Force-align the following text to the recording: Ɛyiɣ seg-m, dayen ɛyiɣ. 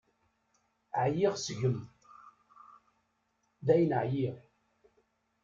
Ɛyiɣ 1.03 1.33
seg-m, 1.37 1.77
dayen 3.65 3.91
ɛyiɣ. 4.01 4.37